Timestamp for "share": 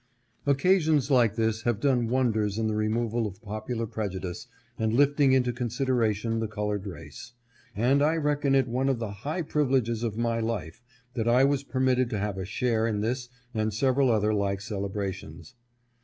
12.45-12.87